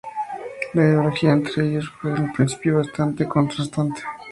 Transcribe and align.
La 0.73 0.81
ideología 0.83 1.31
entre 1.33 1.63
ellos 1.63 1.87
fue 2.01 2.09
en 2.09 2.23
el 2.23 2.31
principio 2.33 2.77
bastante 2.77 3.27
contrastante. 3.27 4.01